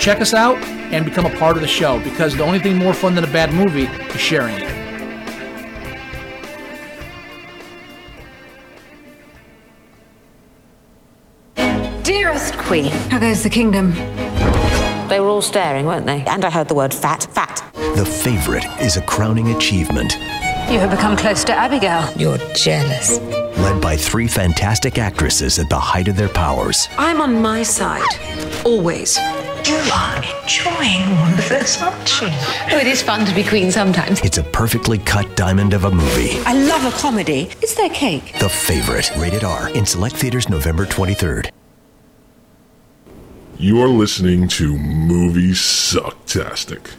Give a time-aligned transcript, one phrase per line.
[0.00, 0.56] Check us out
[0.92, 3.30] and become a part of the show because the only thing more fun than a
[3.30, 4.80] bad movie is sharing it.
[12.02, 13.92] Dearest Queen, how goes the kingdom?
[15.08, 16.24] They were all staring, weren't they?
[16.26, 17.62] And I heard the word fat, fat.
[17.96, 20.14] The favorite is a crowning achievement,
[20.70, 22.08] You have become close to Abigail.
[22.16, 23.18] You're jealous.
[23.58, 26.88] led by three fantastic actresses at the height of their powers.
[26.96, 28.06] I'm on my side.
[28.64, 29.18] Always.
[29.66, 32.28] You are enjoying all of this, aren't you?
[32.72, 34.20] Oh, it is fun to be queen sometimes.
[34.22, 36.38] It's a perfectly cut diamond of a movie.
[36.46, 37.50] I love a comedy.
[37.62, 38.38] Is there cake?
[38.40, 41.50] The favorite, rated R, in select theaters November 23rd.
[43.58, 46.92] You are listening to Movie Sucktastic.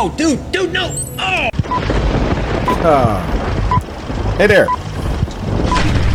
[0.00, 0.96] Whoa, dude, dude, no!
[2.82, 4.64] Oh, hey there.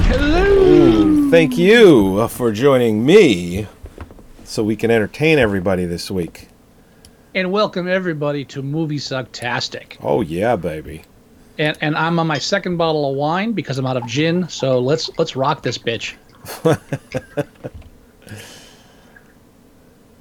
[0.09, 1.29] Hello.
[1.29, 3.67] Thank you uh, for joining me
[4.43, 6.47] so we can entertain everybody this week.
[7.35, 9.97] And welcome everybody to Movie Sucktastic.
[10.01, 11.03] Oh yeah, baby.
[11.59, 14.79] And and I'm on my second bottle of wine because I'm out of gin, so
[14.79, 16.15] let's let's rock this bitch.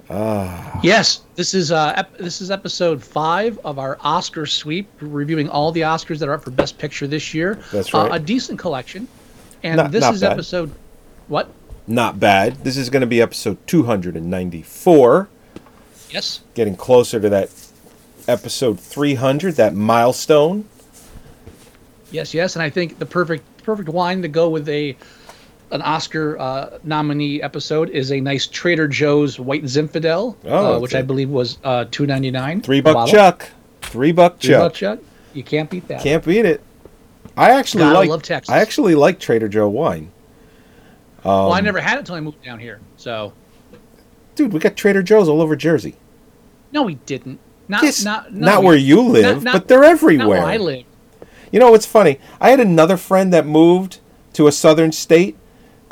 [0.09, 5.71] Yes, this is uh ep- this is episode five of our Oscar sweep, reviewing all
[5.71, 7.59] the Oscars that are up for Best Picture this year.
[7.71, 8.21] That's Uh, right.
[8.21, 9.07] a decent collection,
[9.63, 10.33] and Not- this not is bad.
[10.33, 10.71] episode
[11.27, 11.49] what?
[11.87, 12.63] Not bad.
[12.63, 15.27] This is going to be episode 294,
[16.09, 17.49] Yes, getting closer to that
[18.27, 20.65] episode 300, that milestone.
[22.11, 24.95] yes, yes, and I think the perfect perfect wine to go with a
[25.75, 30.95] an Oscar uh, nominee episode is a nice Trader Joe's White Zinfandel, Oh, uh, which.
[30.95, 32.61] I believe was uh, two ninety nine.
[32.61, 33.49] Three buck chuck.
[33.81, 34.99] Three buck Three buck chuck.
[34.99, 35.05] chuck.
[35.33, 36.01] You can't beat that.
[36.01, 36.61] Can't beat it.
[37.37, 38.49] I actually Gotta like love Texas.
[38.53, 40.11] I actually like Trader Joe wine.
[41.23, 42.79] well, Um, I never had it until I moved down here.
[42.97, 43.33] So
[44.35, 45.95] Dude, we got Trader Joe's all over Jersey.
[46.71, 47.39] no, we didn't.
[47.67, 50.27] Not Yes, not not, no, we- where you live, not- but they're Not everywhere.
[50.27, 50.83] where I live.
[51.51, 52.19] You know what's funny?
[52.39, 53.99] I had another friend that moved
[54.33, 55.35] to a southern state,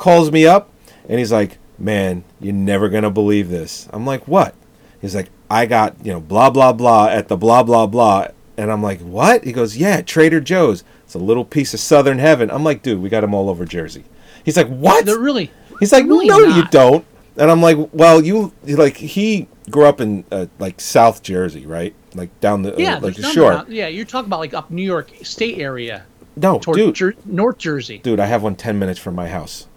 [0.03, 0.69] calls me up,
[1.08, 4.53] and he's like, "Man, you're never gonna believe this." I'm like, "What?"
[5.00, 8.28] He's like, "I got you know blah blah blah at the blah blah blah,"
[8.58, 10.84] and I'm like, "What?" He goes, "Yeah, Trader Joe's.
[11.05, 13.64] It's a little piece of southern heaven." I'm like, "Dude, we got them all over
[13.64, 14.03] Jersey."
[14.44, 15.52] He's like, "What?" They're really.
[15.79, 17.05] He's like, really "No, you don't."
[17.38, 21.96] And I'm like, "Well, you like he grew up in uh, like South Jersey, right?
[22.14, 24.84] Like down the uh, Yeah, like the shore." Yeah, you're talking about like up New
[24.84, 26.03] York State area,
[26.35, 28.00] No, dude, Jer- North Jersey.
[28.00, 29.67] dude, I have one 10 minutes from my house.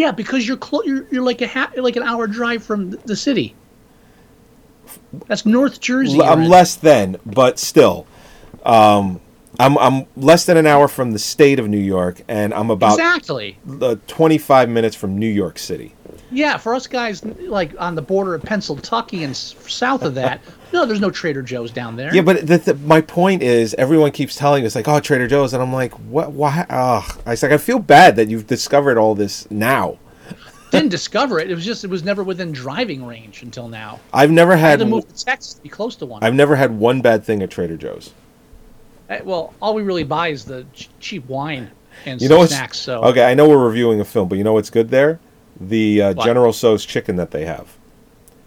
[0.00, 3.54] Yeah, because you're you're, you're like a ha- like an hour drive from the city.
[5.26, 6.22] That's North Jersey.
[6.22, 8.06] I'm less than, but still,
[8.64, 9.20] um,
[9.58, 12.94] I'm I'm less than an hour from the state of New York, and I'm about
[12.94, 13.58] exactly.
[13.82, 15.94] uh, 25 minutes from New York City.
[16.32, 20.40] Yeah, for us guys like on the border of Pennsylvania and south of that,
[20.72, 22.14] no, there's no Trader Joe's down there.
[22.14, 25.52] Yeah, but the, the, my point is, everyone keeps telling us like, "Oh, Trader Joe's,"
[25.52, 26.32] and I'm like, "What?
[26.32, 27.20] Why?" Ugh.
[27.26, 29.98] I was like, I feel bad that you've discovered all this now.
[30.70, 31.50] didn't discover it.
[31.50, 33.98] It was just it was never within driving range until now.
[34.12, 36.22] I've never I had had to move to Texas to be close to one.
[36.22, 38.14] I've never had one bad thing at Trader Joe's.
[39.08, 41.68] Eh, well, all we really buy is the ch- cheap wine.
[42.06, 42.78] and You know snacks.
[42.78, 43.24] So okay?
[43.24, 45.18] I know we're reviewing a film, but you know what's good there?
[45.60, 47.68] The uh, General Tso's chicken that they have.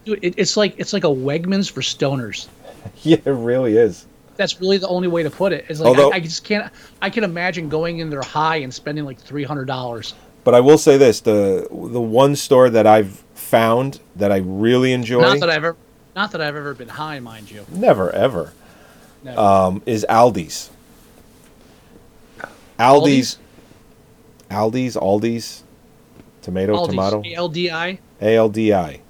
[0.04, 2.48] Dude, it, it's like it's like a Wegmans for stoners.
[3.02, 4.04] Yeah, it really is.
[4.36, 5.64] That's really the only way to put it.
[5.70, 6.70] It's like Although- I, I just can't.
[7.00, 10.12] I can imagine going in there high and spending like three hundred dollars.
[10.44, 14.92] But I will say this: the the one store that I've found that I really
[14.92, 15.76] enjoy, Not that I've ever,
[16.14, 17.64] not that I've ever been high, mind you.
[17.70, 18.52] never ever,
[19.22, 19.40] Never.
[19.40, 20.68] um, is Aldi's.
[22.78, 23.38] Aldi's,
[24.50, 25.63] Aldi's, Aldi's,
[26.44, 27.98] tomato, Aldi's, tomato, ALDI.
[28.20, 29.00] A L D I.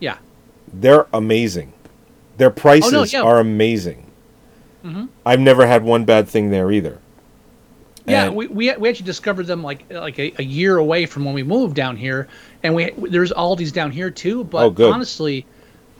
[0.00, 0.18] Yeah.
[0.72, 1.72] They're amazing.
[2.36, 3.22] Their prices Oh, yeah.
[3.22, 4.10] are amazing.
[4.84, 5.08] Mhm.
[5.24, 6.98] I've never had one bad thing there either.
[8.06, 11.24] Yeah, And- we, we, we actually discovered them like like a, a year away from
[11.24, 12.28] when we moved down here,
[12.62, 14.44] and we there's Aldi's down here too.
[14.44, 15.46] But Oh, honestly,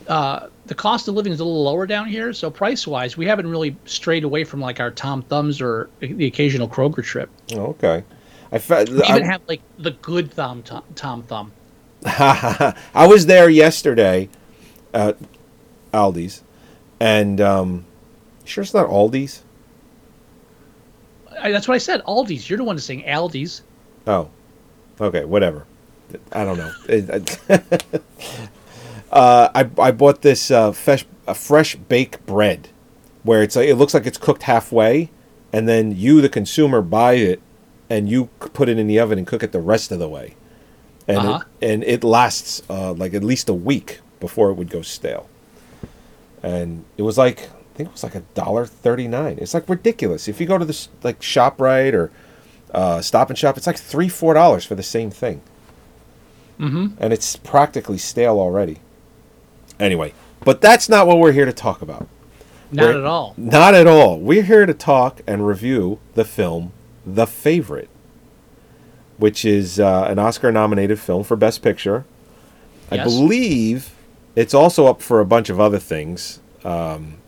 [0.06, 3.24] uh, the cost of living is a little lower down here, so price wise, we
[3.24, 7.30] haven't really strayed away from like our Tom Thumbs or the occasional Kroger trip.
[7.54, 8.02] Oh, okay.
[8.54, 11.52] I, even I, have like the good Thumb Tom, Tom Thumb.
[12.06, 14.28] I was there yesterday
[14.92, 15.16] at
[15.92, 16.42] Aldi's,
[17.00, 17.84] and um,
[18.44, 19.42] sure it's not Aldi's.
[21.40, 22.02] I, that's what I said.
[22.04, 22.48] Aldi's.
[22.48, 23.62] You're the one saying Aldi's.
[24.06, 24.30] Oh,
[25.00, 25.66] okay, whatever.
[26.32, 26.72] I don't know.
[27.50, 28.00] I-
[29.10, 32.68] uh, I I bought this uh, fresh a fresh baked bread,
[33.22, 35.10] where it's like, it looks like it's cooked halfway,
[35.52, 37.40] and then you the consumer buy it,
[37.90, 40.34] and you put it in the oven and cook it the rest of the way,
[41.08, 41.40] and Uh-huh.
[41.60, 45.28] it, and it lasts uh, like at least a week before it would go stale,
[46.42, 49.38] and it was like I think it was like a dollar thirty nine.
[49.40, 50.28] It's like ridiculous.
[50.28, 52.10] If you go to this like Shoprite or
[52.72, 55.40] uh, Stop and Shop, it's like three four dollars for the same thing,
[56.60, 56.94] Mm-hmm.
[56.98, 58.78] and it's practically stale already.
[59.80, 60.14] Anyway,
[60.44, 62.06] but that's not what we're here to talk about.
[62.70, 63.34] Not We're- at all.
[63.36, 64.20] Not at all.
[64.20, 66.72] We're here to talk and review the film
[67.06, 67.88] The Favorite,
[69.18, 72.04] which is uh, an Oscar-nominated film for Best Picture.
[72.90, 73.04] I Yes.
[73.06, 73.90] believe
[74.36, 76.40] it's also up for a bunch of other things.
[76.64, 77.18] Um,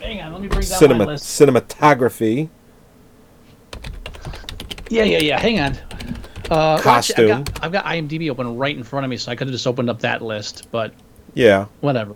[0.00, 1.24] Hang on, let me bring down cinema, my list.
[1.40, 2.48] cinematography,
[4.90, 5.40] Yeah, yeah, yeah.
[5.40, 5.72] Hang on.
[5.72, 5.78] Uh,
[6.50, 7.30] well, Costume.
[7.30, 9.46] actually, I've, got, I've got IMDb open right in front of me, so I could
[9.46, 10.92] have just opened up that list, but
[11.34, 11.66] yeah.
[11.80, 12.14] whatever.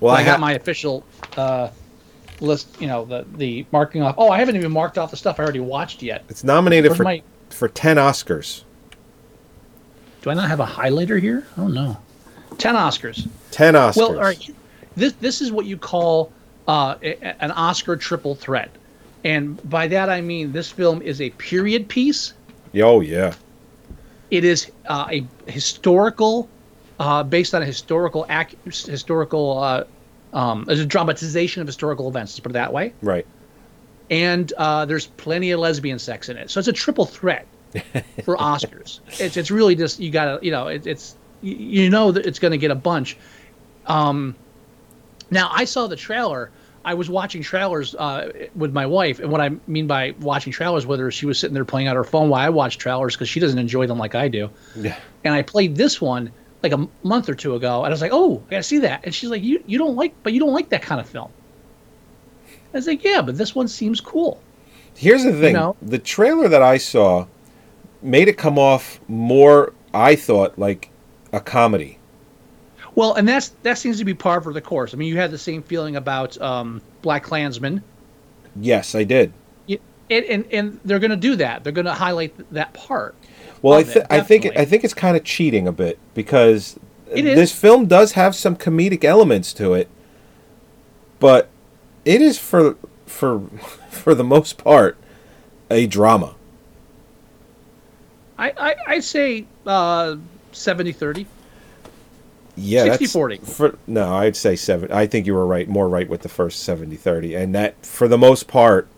[0.00, 1.04] Well, I, I, got ha- my official
[1.36, 1.68] uh,
[2.40, 2.80] list.
[2.80, 4.14] You know, the the marking off.
[4.18, 6.24] Oh, I haven't even marked off the stuff I already watched yet.
[6.28, 8.62] It's nominated Where's for my- for ten Oscars.
[10.22, 11.46] Do I not have a highlighter here?
[11.58, 11.98] Oh no,
[12.58, 13.28] ten Oscars.
[13.50, 13.96] Ten Oscars.
[13.96, 14.50] Well, all right.
[14.96, 16.32] This this is what you call
[16.68, 18.70] uh, an Oscar triple threat,
[19.24, 22.34] and by that I mean this film is a period piece.
[22.76, 23.34] Oh yeah.
[24.30, 26.48] It is uh, a historical,
[26.98, 29.58] uh, based on a historical ac- historical.
[30.32, 32.32] Um, there's a dramatization of historical events.
[32.32, 32.94] Let's put it that way.
[33.02, 33.26] Right.
[34.10, 37.46] And uh, there's plenty of lesbian sex in it, so it's a triple threat
[38.24, 39.00] for Oscars.
[39.18, 42.38] It's it's really just you gotta you know it, it's you, you know that it's
[42.38, 43.16] gonna get a bunch.
[43.86, 44.34] Um,
[45.30, 46.50] now I saw the trailer.
[46.84, 50.84] I was watching trailers uh, with my wife, and what I mean by watching trailers,
[50.84, 53.38] whether she was sitting there playing on her phone while I watched trailers because she
[53.40, 54.50] doesn't enjoy them like I do.
[54.76, 54.98] Yeah.
[55.24, 56.32] And I played this one
[56.62, 59.04] like a month or two ago, and I was like, "Oh, I gotta see that."
[59.04, 61.30] And she's like, "You you don't like, but you don't like that kind of film."
[62.72, 64.40] I was like, "Yeah, but this one seems cool."
[64.94, 65.76] Here's the thing: know?
[65.82, 67.26] the trailer that I saw
[68.02, 69.72] made it come off more.
[69.94, 70.90] I thought like
[71.32, 71.98] a comedy.
[72.94, 74.94] Well, and that's that seems to be par for the course.
[74.94, 77.82] I mean, you had the same feeling about um, BlacKkKlansman,
[78.56, 79.32] Yes, I did.
[80.10, 81.64] And and, and they're going to do that.
[81.64, 83.14] They're going to highlight that part.
[83.62, 84.46] Well, I, th- it, I think.
[84.56, 86.78] I think it's kind of cheating a bit because
[87.14, 89.88] this film does have some comedic elements to it,
[91.20, 91.48] but
[92.04, 92.76] it is for
[93.06, 93.40] for
[93.90, 94.98] for the most part
[95.70, 96.34] a drama.
[98.38, 100.16] I I, I say uh,
[100.52, 101.26] 70-30.
[102.54, 103.46] Yeah, that's 60-40.
[103.46, 104.92] For no, I'd say seven.
[104.92, 107.38] I think you were right, more right with the first 70-30.
[107.38, 108.88] and that for the most part,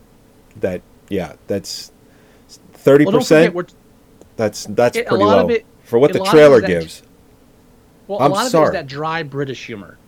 [0.57, 1.93] that yeah, that's
[2.49, 3.21] thirty Well,
[4.37, 7.03] That's that's it- pretty low it- for what the lot of it trailer that- gives.
[8.09, 8.73] well, I'm a lot of it sorry.
[8.73, 9.99] that dry British humor.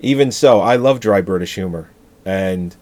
[0.00, 1.90] Even so, I love dry British humor,
[2.24, 2.74] and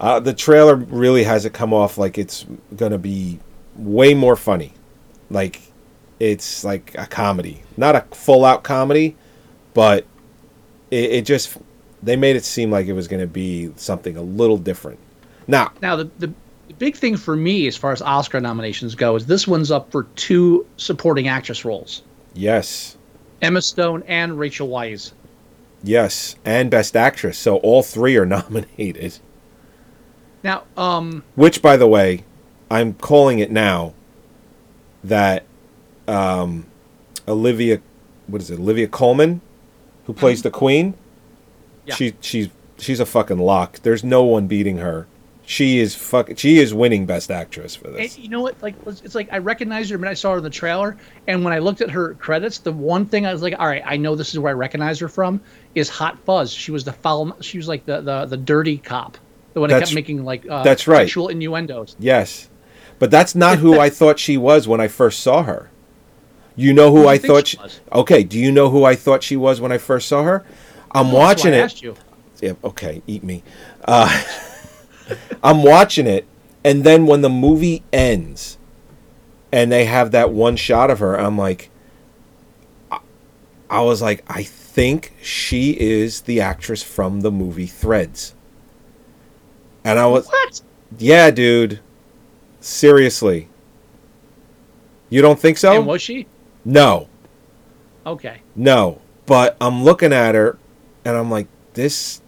[0.00, 2.44] uh, the trailer really has it come off like it's
[2.76, 3.38] gonna be
[3.76, 4.72] way more funny,
[5.30, 5.60] like
[6.20, 9.16] it's like a comedy, not a full out comedy,
[9.74, 10.04] but
[10.90, 11.56] it, it just
[12.02, 14.98] they made it seem like it was gonna be something a little different.
[15.46, 16.32] Now, Now, the the
[16.78, 20.04] big thing for me as far as Oscar nominations go is this one's up for
[20.16, 22.02] two supporting actress roles:
[22.34, 22.96] yes,
[23.42, 25.12] Emma Stone and Rachel Weisz.
[25.82, 29.18] yes, and Best Actress, so all three are nominated.
[30.42, 32.24] Now, um, Which, by the way,
[32.70, 33.94] I'm calling it now
[35.02, 35.44] that
[36.06, 36.66] um,
[37.26, 37.80] Olivia,
[38.28, 38.58] what is it?
[38.60, 39.40] Olivia Colman,
[40.04, 40.94] who plays the Queen.
[41.84, 41.94] Yeah.
[41.94, 43.80] She she's she's a fucking lock.
[43.80, 45.06] There's no one beating her.
[45.48, 46.28] She is fuck.
[46.36, 48.18] She is winning Best Actress for And this.
[48.18, 48.60] you know what?
[48.62, 50.96] Like, it's like I recognized her when I saw her in the trailer,
[51.28, 53.82] and when I looked at her credits, the one thing I was like, all right,
[53.86, 55.40] I know this is where I recognize her from
[55.76, 56.52] is Hot Fuzz.
[56.52, 57.40] She was the foul.
[57.42, 59.18] She was like the the, the dirty cop,
[59.54, 61.06] the one that kept making like uh, that's right.
[61.06, 61.94] sexual innuendos.
[62.00, 62.48] Yes,
[62.98, 65.70] but that's not who I thought she was when I first saw her.
[66.56, 67.80] You know who Who I thought she was?
[67.92, 70.44] Okay, do you know who I thought she was when I first saw her?
[70.90, 71.98] I'm why watching I it.
[72.40, 73.44] Yeah, okay, eat me.
[73.84, 74.24] Uh,
[75.42, 76.26] I'm watching it,
[76.64, 78.58] and then when the movie ends,
[79.52, 81.70] and they have that one shot of her, I'm like,
[82.90, 82.98] I,
[83.70, 88.34] I was like, I think she is the actress from the movie Threads.
[89.84, 90.60] And I was, What?
[90.98, 91.80] yeah, dude,
[92.60, 93.48] seriously.
[95.08, 95.76] You don't think so?
[95.76, 96.26] And was she?
[96.64, 97.08] no.
[98.04, 98.40] Okay.
[98.54, 100.58] No, but I'm looking at her
[101.04, 102.20] and I'm like, this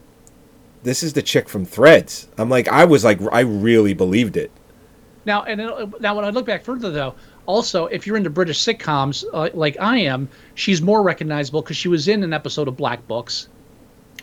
[0.82, 2.28] this is the chick from Threads.
[2.38, 4.50] I'm like, I was like, I really believed it.
[5.24, 7.14] Now, and it, now when I look back further, though,
[7.46, 11.88] also if you're into British sitcoms uh, like I am, she's more recognizable because she
[11.88, 13.48] was in an episode of Black Books.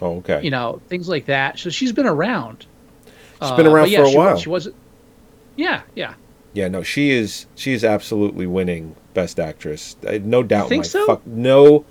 [0.02, 0.42] Oh, okay.
[0.44, 1.60] You know, things like that.
[1.60, 2.66] So she's been around.
[3.42, 4.38] She's been Uh, around but yeah, for a she while.
[4.38, 4.76] She wasn't.
[5.56, 6.16] Yeah, yeah.
[6.54, 9.96] yeah, no, she is she is absolutely winning Best Actress.
[10.08, 10.66] I, no doubt.
[10.66, 11.06] in think my so?
[11.06, 11.86] fuck, no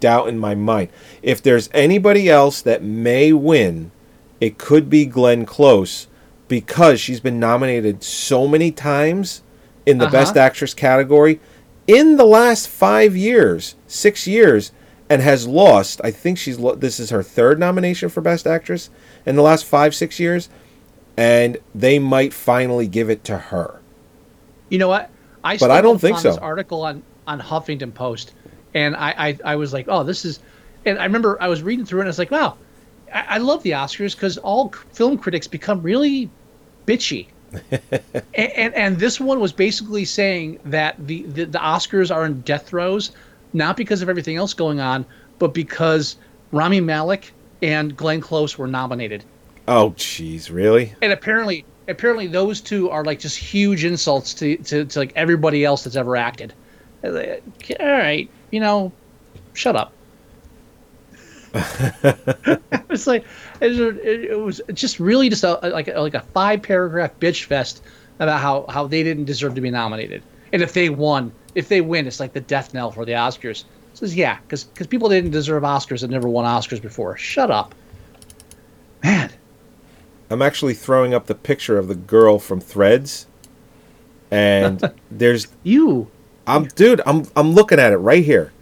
[0.00, 0.90] doubt in my mind.
[1.22, 3.90] If there's anybody else that may win,
[4.40, 6.06] it could be Glenn Close
[6.48, 9.42] because she's been nominated so many times
[9.84, 10.12] in the Uh-huh.
[10.12, 11.40] Best Actress category
[11.86, 14.72] in the last five years, six years,
[15.08, 16.00] and has lost.
[16.04, 18.90] I think she's lo- this is her third nomination for Best Actress
[19.24, 20.48] in the last five six years,
[21.16, 23.80] and they might finally give it to her.
[24.68, 25.10] You know what?
[25.44, 26.40] I But I don't think upon This so.
[26.42, 28.34] article on on Huffington Post,
[28.74, 30.40] and I, I I was like, oh, this is,
[30.84, 32.56] and I remember I was reading through it, and I was like, wow,
[33.16, 36.30] I, I love the Oscars because all film critics become really
[36.86, 37.28] bitchy.
[37.70, 42.40] and, and and this one was basically saying that the, the the Oscars are in
[42.42, 43.12] death throes,
[43.52, 45.06] not because of everything else going on,
[45.38, 46.16] but because
[46.52, 47.32] Rami Malek
[47.62, 49.24] and Glenn Close were nominated
[49.68, 50.94] Oh, jeez, really?
[51.00, 55.64] and apparently apparently those two are like just huge insults to, to, to like everybody
[55.64, 56.52] else that's ever acted
[57.02, 57.36] Uh,
[57.80, 58.92] all right you know
[59.54, 59.92] shut up
[63.60, 67.12] it, was- it, it was just really just a, like a, like a five paragraph
[67.20, 67.82] bitch fest
[68.18, 70.22] about how how they didn't deserve to be nominated.
[70.52, 73.64] And if they won if they win it's like the death knell for the oscars.
[73.92, 77.16] It says yeah because people didn't deserve oscars and never won oscars before.
[77.16, 77.74] Shut up.
[79.02, 79.32] Man.
[80.28, 83.26] I'm actually throwing up the picture of the girl from Threads,
[84.30, 86.10] and there's you.
[86.46, 88.52] I'm dude, I'm I'm looking at it right here.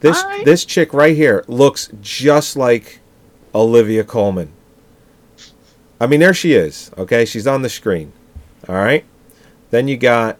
[0.00, 0.44] This Alright.
[0.44, 3.00] this chick right here looks just like
[3.54, 4.52] Olivia Colman.
[6.00, 6.90] I mean, there she is.
[6.96, 8.12] Okay, she's on the screen.
[8.68, 9.04] All right.
[9.70, 10.38] Then you got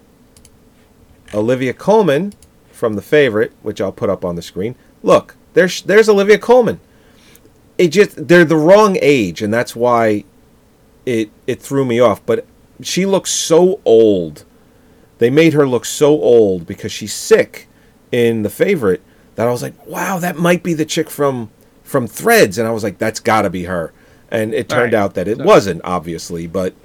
[1.33, 2.33] Olivia Colman
[2.71, 4.75] from The Favorite, which I'll put up on the screen.
[5.03, 6.79] Look, there's there's Olivia Colman.
[7.77, 10.25] It just they're the wrong age, and that's why
[11.05, 12.25] it it threw me off.
[12.25, 12.45] But
[12.81, 14.45] she looks so old.
[15.19, 17.67] They made her look so old because she's sick
[18.11, 19.03] in The Favorite
[19.41, 21.49] that I was like, wow, that might be the chick from
[21.81, 23.91] from Threads, and I was like, that's got to be her.
[24.29, 26.75] And it turned Alright, out that it so- wasn't, obviously, but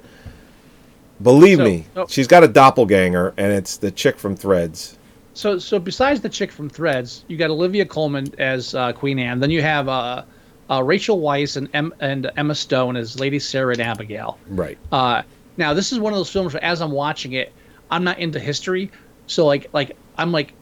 [1.21, 4.97] believe So- me, so- she's got a doppelganger, and it's the chick from Threads.
[5.35, 9.39] So, so besides the chick from Threads, you got Olivia Colman as uh, Queen Anne.
[9.39, 10.23] Then you have uh,
[10.71, 14.39] uh, Rachel Weisz and em- and Emma Stone as Lady Sarah and Abigail.
[14.47, 14.79] Right.
[14.91, 15.21] Uh,
[15.57, 17.53] now, this is one of those films where, as I'm watching it,
[17.91, 18.89] I'm not into history,
[19.27, 20.53] so like, like I'm like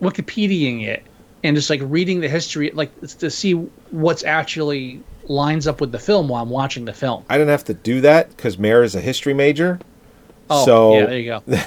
[0.00, 1.02] Wikipediaing it
[1.44, 3.52] and just like reading the history, like to see
[3.90, 7.24] what's actually lines up with the film while I'm watching the film.
[7.28, 9.78] I didn't have to do that because Mare is a history major.
[10.50, 11.58] Oh, so yeah, there you go.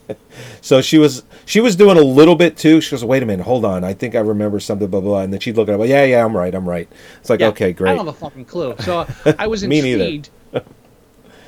[0.60, 2.80] So she was she was doing a little bit too.
[2.80, 3.84] She goes, "Wait a minute, hold on.
[3.84, 5.10] I think I remember something." Blah blah.
[5.10, 5.20] blah.
[5.22, 5.88] And then she'd look at it.
[5.88, 6.52] Yeah, yeah, I'm right.
[6.54, 6.88] I'm right.
[7.20, 7.92] It's like Yeah, okay, great.
[7.92, 8.74] I don't have a fucking clue.
[8.80, 9.06] So
[9.38, 10.30] I was intrigued.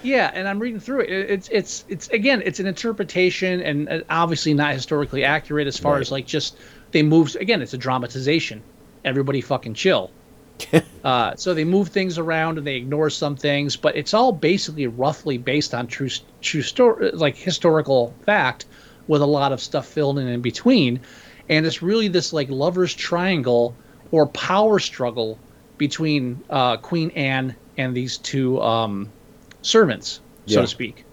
[0.02, 1.10] yeah, and I'm reading through it.
[1.10, 5.76] It- It's it's it's again, it's an interpretation and uh, obviously not historically accurate as
[5.78, 6.00] far Right.
[6.00, 6.56] as like just
[6.92, 7.36] they moved.
[7.36, 8.62] Again, it's a dramatization.
[9.04, 10.10] Everybody fucking chill.
[11.04, 14.86] uh, so they move things around and they ignore some things, but it's all basically
[14.86, 16.08] roughly based on true
[16.40, 18.66] true story, like historical fact,
[19.06, 21.00] with a lot of stuff filled in in between,
[21.48, 23.74] and it's really this like lovers triangle
[24.10, 25.38] or power struggle
[25.78, 29.08] between uh, Queen Anne and these two um,
[29.62, 30.62] servants, so Yeah.
[30.62, 31.04] to speak.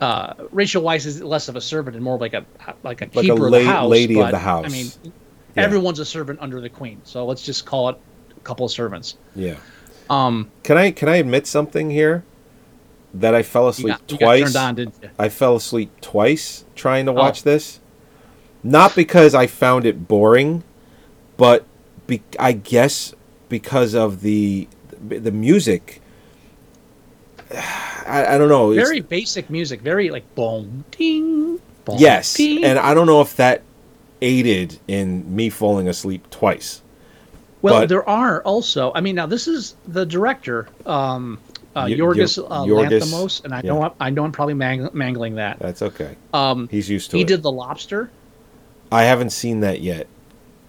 [0.00, 2.44] Uh, Rachel Weisz is less of a servant and more like a
[2.82, 3.88] like a a keeper of la- the house.
[3.90, 4.64] lady of the house.
[4.66, 5.10] I mean, Yeah.
[5.56, 7.96] everyone's a servant under the queen, so let's just call it
[8.36, 9.16] a couple of servants.
[9.34, 9.56] Yeah.
[10.08, 12.24] Um, Can I can I admit something here?
[13.12, 14.52] That I fell you asleep got, you got twice.
[14.52, 15.10] turned on, you?
[15.18, 17.50] I fell asleep twice trying to watch Oh.
[17.50, 17.80] this.
[18.62, 20.62] Not because I found it boring,
[21.36, 21.64] but
[22.06, 23.14] be- I guess
[23.48, 24.68] because of the
[25.08, 26.00] the music.
[28.06, 28.72] I, I don't know.
[28.72, 32.64] it's- Very basic music, very like boom, ding, boom, yes, ding.
[32.64, 33.62] and I don't know if that
[34.22, 36.82] aided in me falling asleep twice.
[37.62, 38.92] Well, But- there are also.
[38.94, 41.38] I mean, now this is the director, um,
[41.76, 43.70] uh, Y- Yorgos uh, Yorgos, Lanthimos, and I yeah.
[43.70, 45.58] know I'm, I know I'm probably mang- mangling that.
[45.58, 46.16] That's okay.
[46.32, 47.28] Um, He's used to he it.
[47.28, 48.10] did The Lobster.
[48.92, 50.06] I haven't seen that yet.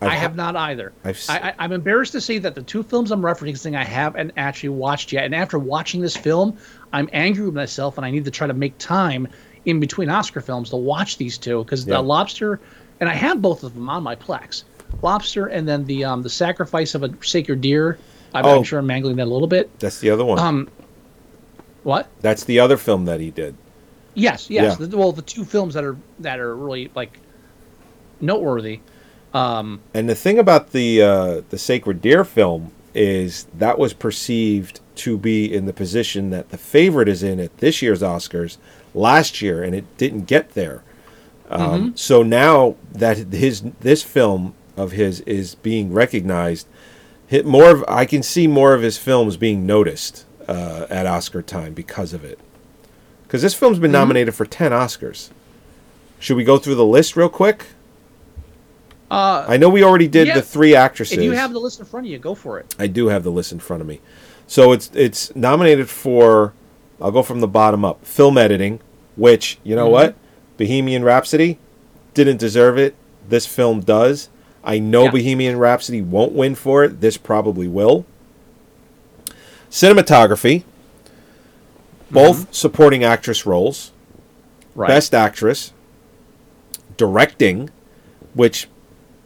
[0.02, 0.94] I I've- not either.
[1.04, 4.32] I've I, I, I'm embarrassed to say that the two films I'm referencing I haven't
[4.38, 5.26] actually watched yet.
[5.26, 6.58] And after watching this film,
[6.92, 9.28] I'm angry with myself, and I need to try to make time
[9.66, 11.96] in between Oscar films to watch these two because Yeah.
[11.98, 12.60] The Lobster,
[13.00, 14.64] and I have both of them on my Plex.
[15.02, 17.98] Lobster, and then the um, the Sacrifice of a Sacred Deer.
[18.34, 18.58] I'm, Oh.
[18.58, 19.70] I'm sure I'm mangling that a little bit.
[19.80, 20.40] That's the other one.
[20.40, 20.70] Um,
[21.84, 22.08] what?
[22.22, 23.56] That's the other film that he did.
[24.14, 24.78] Yes, yes.
[24.80, 24.88] Yeah.
[24.88, 27.20] Well, the two films that are that are really like
[28.20, 28.80] noteworthy.
[29.34, 34.82] Um, And the thing about the uh, the Sacred Deer film is that was perceived
[34.96, 38.58] to be in the position that the favorite is in at this year's Oscars
[38.94, 40.84] last year, and it didn't get there.
[41.50, 46.68] Um, So now that his this film of his is being recognized,
[47.28, 51.42] hit more of I can see more of his films being noticed uh, at Oscar
[51.42, 52.40] time because of it.
[53.24, 55.30] Because this film's been nominated for ten Oscars.
[56.20, 57.68] Should we go through the list real quick?
[59.12, 60.36] Uh, I know we already did Yeah.
[60.36, 61.18] the three actresses.
[61.18, 62.74] if you have the list in front of you, go for it.
[62.80, 64.00] I do have the list in front of me.
[64.48, 66.54] So it's it's nominated for
[67.00, 68.06] I'll go from the bottom up.
[68.06, 68.80] Film editing,
[69.16, 70.16] which, you know what?
[70.58, 71.58] Bohemian Rhapsody
[72.14, 72.96] didn't deserve it.
[73.28, 74.30] This film does.
[74.64, 75.12] I know Yeah.
[75.12, 77.02] Bohemian Rhapsody won't win for it.
[77.02, 78.06] This probably will.
[79.70, 80.64] Cinematography.
[82.10, 83.92] Both supporting actress roles.
[84.76, 84.88] Right.
[84.88, 85.72] Best actress.
[86.98, 87.70] Directing,
[88.34, 88.68] which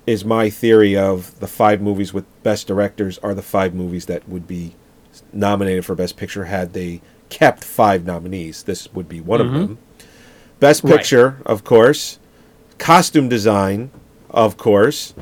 [0.05, 4.27] is my theory of the five movies with best directors are the five movies that
[4.29, 4.75] would be
[5.33, 8.63] nominated for best picture had they kept five nominees.
[8.63, 9.77] This would be one of them.
[10.59, 10.95] Best Right.
[10.97, 12.19] picture, of course.
[12.77, 13.89] Costume design,
[14.29, 15.13] of course.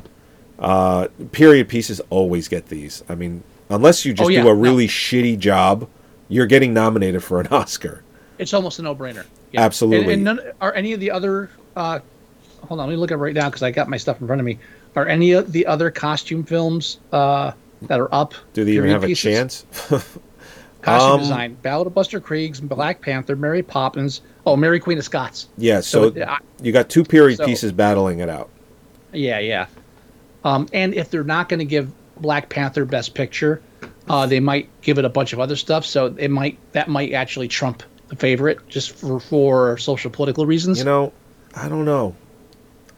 [0.58, 3.02] Uh, period pieces always get these.
[3.08, 4.60] I mean, unless you just Oh, yeah, do a no.
[4.60, 5.88] really shitty job,
[6.28, 8.02] you're getting nominated for an Oscar.
[8.38, 9.24] It's almost a no-brainer.
[9.56, 10.12] Absolutely.
[10.14, 11.50] And, and none, are any of the other?
[11.76, 12.00] Uh,
[12.64, 14.26] hold on, let me look at it right now because I got my stuff in
[14.26, 14.58] front of me.
[14.96, 18.34] Are any of the other costume films uh, that are up?
[18.52, 19.64] Do they even have a chance?
[20.82, 24.20] Costume Um, design: Ballad of Buster Scruggs, Black Panther, Mary Poppins.
[24.46, 25.48] Oh, Mary Queen of Scots.
[25.56, 28.50] Yeah, so, So, I- you got two period so- pieces battling it out.
[29.12, 29.66] Yeah, yeah.
[30.44, 33.62] Um, and if they're not going to give Black Panther Best Picture,
[34.08, 35.86] uh, they might give it a bunch of other stuff.
[35.86, 40.78] So it might that might actually trump the favorite just for for social political reasons.
[40.78, 41.12] You know,
[41.54, 42.14] I don't know.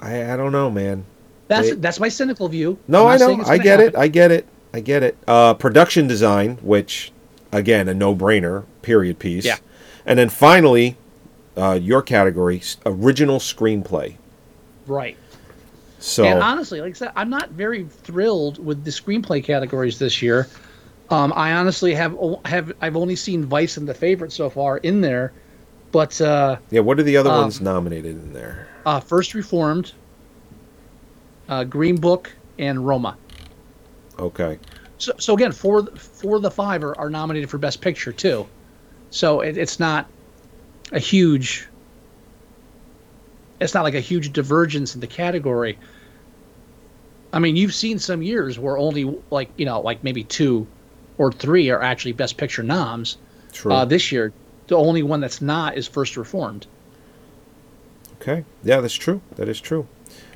[0.01, 1.05] I I don't know, man.
[1.49, 2.79] that's that's my cynical view.
[2.89, 3.43] No, I know.
[3.45, 3.97] I get it.
[3.97, 4.47] I get it.
[4.73, 5.17] I get it.
[5.27, 7.13] Uh, production design, which
[7.53, 9.45] again a no-brainer, period piece.
[9.45, 9.57] Yeah.
[10.05, 10.97] And then finally,
[11.57, 14.17] uh, your category, original screenplay.
[14.87, 15.17] right.
[15.99, 20.21] So And honestly, like I said, I'm not very thrilled with the screenplay categories this
[20.23, 20.47] year.
[21.11, 25.01] Um, I honestly have have I've only seen Vice and the Favorite so far in
[25.01, 25.33] there,
[25.91, 28.69] but uh, yeah, what are the other um, ones nominated in there?
[28.87, 29.93] Uh, First Reformed,
[31.49, 33.19] uh, Green Book, and Roma.
[34.19, 34.59] Okay.
[34.97, 38.47] So, so again, four four of the five are, are nominated for Best Picture too.
[39.11, 40.07] So it, it's not
[40.93, 41.69] a huge.
[43.61, 45.79] It's not like a huge divergence in the category.
[47.33, 50.67] I mean, you've seen some years where only like you know like maybe two
[51.19, 53.19] or three are actually Best Picture noms.
[53.53, 53.73] True.
[53.73, 54.33] Uh, this year,
[54.69, 56.67] the only one that's not is First Reformed.
[58.21, 58.45] Okay.
[58.65, 59.21] Yeah, that's true.
[59.37, 59.87] That is true.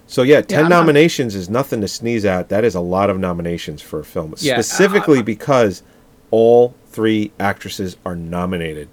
[0.07, 2.49] So yeah, 10 I'm not- nominations is nothing to sneeze at.
[2.49, 5.83] That is a lot of nominations for a film, Yeah, specifically because
[6.31, 8.89] all three actresses are nominated,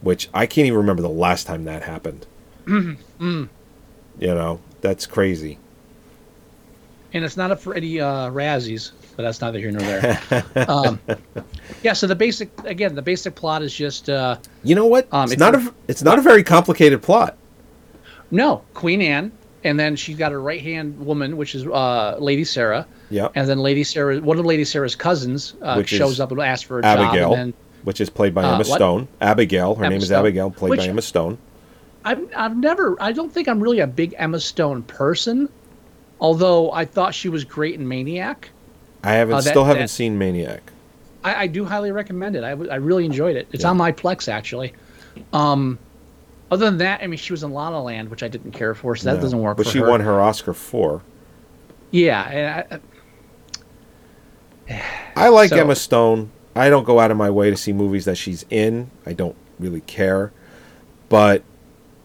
[0.00, 2.26] which I can't even remember the last time that happened.
[2.64, 3.44] Mm-hmm.
[4.18, 5.58] You know, that's crazy.
[7.12, 10.20] and it's not up for any uh, Razzies, but that's neither here nor there.
[10.70, 10.98] um,
[11.82, 15.06] yeah, so the basic again, the basic plot is just uh, You know what?
[15.12, 17.36] Um, it's not a it's not a very complicated plot.
[18.32, 19.30] No Queen Anne,
[19.62, 23.28] and then she's got her right hand woman, which is uh, Lady Sarah, Yeah.
[23.36, 26.64] and then Lady Sarah, one of Lady Sarah's cousins, uh, Which shows up and asks
[26.66, 28.64] for a Abigail, job, then which is played by Uh, Emma?
[28.64, 29.06] Stone.
[29.20, 31.38] Abigail, her Emma name is Abigail, played Which- by Emma Stone.
[32.04, 32.96] I've I've never.
[33.00, 35.48] I don't think I'm really a big Emma Stone person.
[36.20, 38.50] Although I thought she was great in Maniac.
[39.04, 40.72] I haven't Uh, that- still haven't that- seen Maniac.
[41.24, 42.42] I, I do highly recommend it.
[42.42, 43.46] I, I really enjoyed it.
[43.52, 44.72] It's on my Plex actually.
[45.32, 45.78] Um,
[46.52, 48.74] other than that, I mean, she was in La La Land, which I didn't care
[48.74, 49.56] for, so that No, doesn't work.
[49.56, 49.88] But she her.
[49.88, 51.02] won her Oscar for.
[51.90, 52.80] Yeah, and
[54.68, 54.76] I,
[55.16, 56.30] I like So- Emma Stone.
[56.54, 58.90] I don't go out of my way to see movies that she's in.
[59.06, 60.32] I don't really care.
[61.08, 61.42] But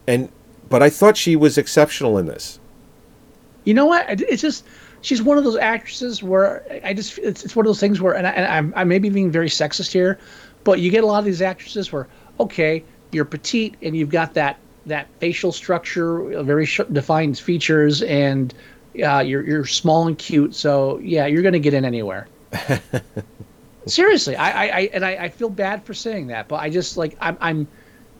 [0.06, 0.30] and
[0.70, 2.58] but I thought she was exceptional in this.
[3.64, 4.06] you know what?
[4.22, 4.64] It's just
[5.02, 8.14] she's one of those actresses where I just it's, it's one of those things where,
[8.14, 10.18] and, I, and I'm I may be being very sexist here,
[10.64, 12.08] but you get a lot of these actresses where
[12.40, 12.82] okay,
[13.12, 18.54] you're petite and you've got that that facial structure, very sh- defined features, and
[19.04, 22.26] uh, you're you're small and cute, so yeah, you're gonna get in anywhere.
[23.86, 26.96] Seriously, I, I, I and I, I feel bad for saying that, but I just
[26.96, 27.68] like I'm I'm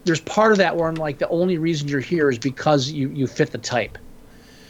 [0.05, 3.11] there's part of that where I'm like the only reason you're here is because you
[3.11, 3.98] you fit the type.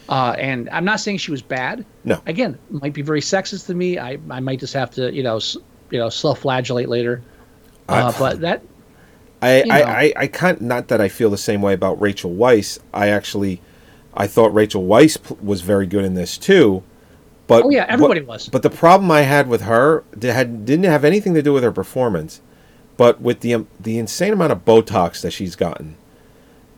[0.08, 1.84] Uh, and I'm not saying she was bad.
[2.04, 2.20] No.
[2.26, 3.98] Again, might be very sexist to me.
[3.98, 5.56] I, I might just have to you know s-
[5.90, 7.22] you know self-flagellate later.
[7.88, 8.62] Uh, but that
[9.40, 9.84] I, You I, know.
[9.86, 12.78] I, I can't not that I feel the same way about Rachel Weisz.
[12.92, 13.60] I actually
[14.14, 16.82] I thought Rachel Weisz was very good in this too.
[17.46, 18.48] But Oh, yeah, what- everybody was.
[18.48, 21.72] But the problem I had with her had didn't have anything to do with her
[21.72, 22.40] performance,
[22.96, 25.96] but with the um, the insane amount of Botox that she's gotten.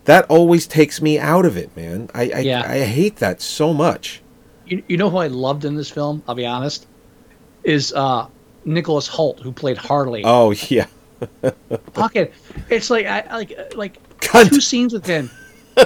[0.05, 2.09] That always takes me out of it, man.
[2.14, 2.62] I I, Yeah.
[2.66, 4.23] I hate that so much.
[4.66, 6.23] you, you know who I loved in this film.
[6.29, 6.87] I'll be honest,
[7.64, 8.27] is uh,
[8.64, 10.23] Nicholas Hoult who played Harley.
[10.25, 10.87] Oh yeah,
[11.92, 12.28] Fucking,
[12.68, 14.50] it's like I like like Cunt.
[14.50, 15.30] two scenes with him.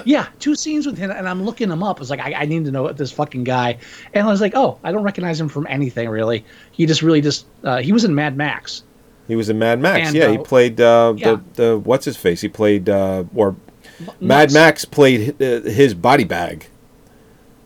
[0.05, 2.01] yeah, two scenes with him, and I'm looking him up.
[2.01, 3.79] It's like I, I need to know this fucking guy,
[4.12, 6.44] and I was like, oh, I don't recognize him from anything really.
[6.73, 8.83] He just really just uh, he was in Mad Max.
[9.29, 10.09] he was in Mad Max.
[10.09, 11.37] And, yeah, he uh, played uh, yeah.
[11.55, 12.40] the the what's his face.
[12.40, 13.57] He played uh, or
[14.20, 16.66] Mad Max played uh, his body bag.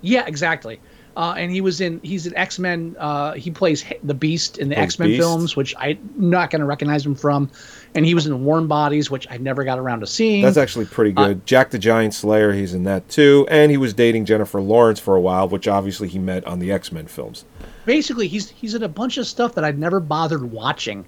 [0.00, 0.80] Yeah, exactly.
[1.18, 2.94] Uh, and he was in he's an X Men.
[2.96, 6.64] Uh, he plays the Beast in the X Men films, which I'm not going to
[6.64, 7.50] recognize him from.
[7.96, 10.42] And he was in Warm Bodies, which I never got around to seeing.
[10.44, 11.44] That's actually pretty Uh, good.
[11.46, 15.16] Jack the Giant Slayer, he's in that too, and he was dating Jennifer Lawrence for
[15.16, 17.44] a while, which obviously he met on the X Men films.
[17.84, 21.04] basically he's he's in a bunch of stuff that I'd never bothered watching,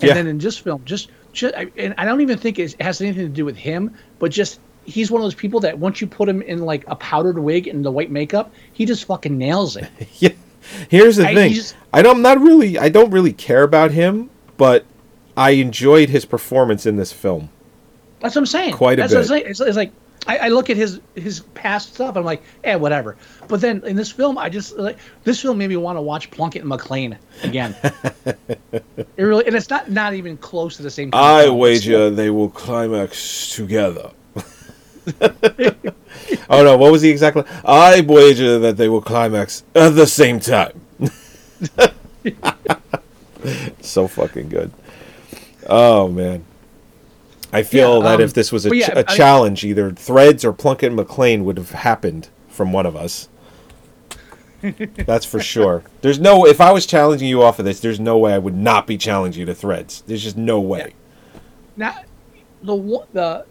[0.00, 0.14] and Yeah.
[0.14, 3.28] then in this film, just, just and I don't even think it has anything to
[3.34, 4.58] do with him, but just
[4.90, 7.66] he's one of those people that once you put him in like a powdered wig
[7.68, 9.88] and the white makeup, he just fucking nails it.
[10.18, 10.30] Yeah.
[10.88, 11.52] Here's the I- thing.
[11.52, 12.78] he's- I don't, I'm not really.
[12.78, 14.84] I don't really care about him, but
[15.36, 17.48] I enjoyed his performance in this film.
[18.20, 18.74] That's what I'm saying.
[18.74, 19.28] Quite a That's What bit.
[19.28, 19.44] saying.
[19.46, 19.90] It's, it's like
[20.26, 22.14] I, I look at his his past stuff.
[22.16, 23.16] I'm like, eh, whatever.
[23.48, 26.30] But then in this film, I just like this film made me want to watch
[26.30, 27.74] Plunkett and Macleane again.
[28.26, 28.84] it
[29.16, 31.10] really, and it's not not even close to the same.
[31.14, 34.10] I wager they will climax together.
[36.50, 36.76] oh no!
[36.76, 37.36] What was the exact?
[37.36, 37.46] line?
[37.64, 40.80] I wager that they will climax at the same time.
[43.80, 44.72] so fucking good.
[45.68, 46.44] Oh man.
[47.52, 49.90] I feel Yeah, that um, if this was a, but ch- a I- challenge, either
[49.90, 53.28] Threads or Plunkett Macleane would have happened from one of us.
[54.62, 55.82] That's for sure.
[56.02, 56.46] There's no.
[56.46, 58.96] If I was challenging you off of this, there's no way I would not be
[58.98, 60.02] challenging you to Threads.
[60.06, 60.92] There's just no way.
[61.76, 61.96] now
[62.62, 62.76] the
[63.12, 63.46] the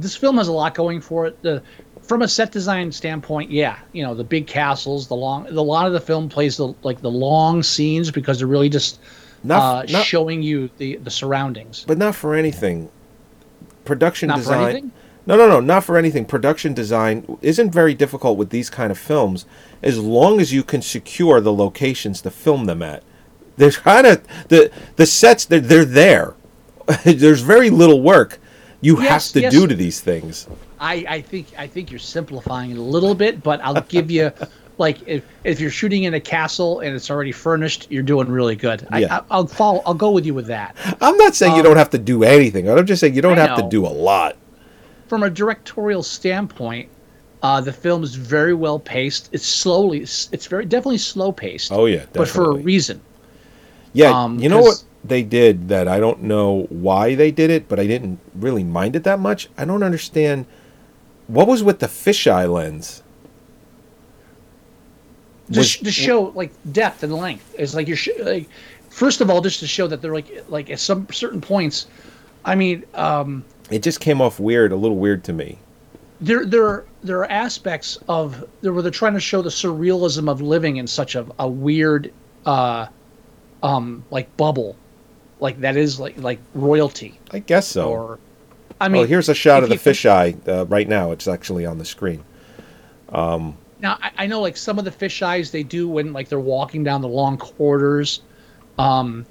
[0.00, 1.40] this film has a lot going for it.
[1.42, 1.62] The
[2.02, 5.62] from a set design standpoint, yeah, you know the big castles, the long, the, a
[5.62, 9.00] lot of the film plays the like the long scenes because they're really just
[9.44, 11.84] Not, uh, not showing you the the surroundings.
[11.86, 12.90] but not for anything.
[13.84, 14.62] Production Not for design.
[14.64, 14.92] anything?
[15.26, 16.24] No, no, no, not for anything.
[16.24, 19.44] Production design isn't very difficult with these kind of films,
[19.82, 23.02] as long as you can secure the locations to film them at.
[23.56, 25.44] There's kind of the the sets.
[25.44, 26.34] They're they're there.
[27.04, 28.38] There's very little work
[28.80, 29.52] you Yes, have to yes.
[29.52, 30.46] do to these things.
[30.78, 34.30] I, I think I think you're simplifying it a little bit, but I'll give you
[34.78, 38.54] like if, if you're shooting in a castle and it's already furnished, you're doing really
[38.56, 38.86] good.
[38.92, 39.16] Yeah.
[39.16, 39.82] I, I, I'll follow.
[39.84, 40.76] I'll go with you with that.
[41.00, 42.70] I'm not saying you don't have to do anything.
[42.70, 44.36] I'm just saying you don't Um, I have to do a lot.
[45.08, 46.88] From a directorial standpoint,
[47.42, 49.30] uh, the film is very well paced.
[49.32, 50.00] It's slowly.
[50.00, 51.72] It's, it's very definitely slow paced.
[51.72, 53.00] Oh, yeah, but for a reason.
[53.94, 57.68] Yeah, Um, you know what they did that I don't know why they did it,
[57.68, 59.48] but I didn't really mind it that much.
[59.58, 60.46] I don't understand
[61.26, 63.02] what was with the fisheye lens.
[65.50, 67.54] Just to show like depth and length.
[67.58, 68.48] It's like you're sh- like
[68.90, 71.86] first of all just to show that they're like like at some certain points.
[72.44, 75.58] I mean, um, It just came off weird, a little weird to me.
[76.20, 80.40] there there there are aspects of there where they're trying to show the surrealism of
[80.42, 82.12] living in such a, a weird
[82.44, 82.86] uh
[83.62, 84.76] um like bubble
[85.40, 87.90] like that is like like royalty I guess so.
[87.90, 88.18] or
[88.80, 91.10] I mean, well, here's a shot of the fisheye uh, right now.
[91.10, 92.22] It's actually on the screen.
[93.80, 96.84] Now I, I know like some of the fisheyes they do when like they're walking
[96.84, 98.22] down the long corridors,
[98.78, 99.26] um,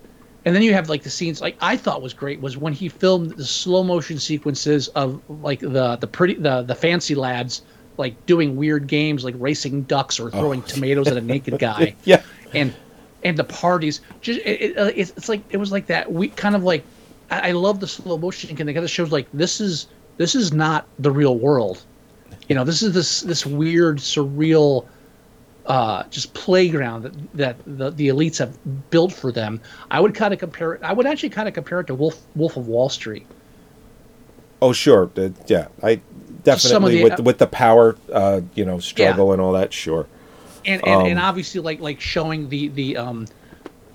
[0.46, 2.90] and then you have like the scenes like I thought was great was when he
[2.90, 7.62] filmed the slow motion sequences of like the the pretty the the fancy lads
[7.98, 11.96] like doing weird games like racing ducks or throwing tomatoes at a naked guy.
[11.96, 12.02] Oh.
[12.06, 12.22] Yeah.
[12.54, 12.74] and
[13.24, 16.30] and the parties just it, it, uh, it's, it's like it was like that we
[16.30, 16.84] kind of like
[17.32, 20.36] I, I love the slow motion because it kind of shows like this is this
[20.36, 21.84] is not the real world
[22.48, 24.86] you know this is this this weird surreal
[25.66, 28.58] uh just playground that that the, the elites have
[28.90, 29.60] built for them
[29.92, 32.22] i would kind of compare it i would actually kind of compare it to wolf
[32.36, 33.26] wolf of wall street
[34.60, 35.10] Oh, sure.
[35.16, 36.02] Uh, yeah, I
[36.44, 39.72] definitely the- with with the power, uh, you know, struggle and all that.
[39.72, 40.08] Sure.
[40.68, 43.28] And and, Um, and obviously like like showing the the um